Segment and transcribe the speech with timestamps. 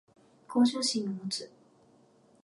[0.49, 1.51] 向上心を持つ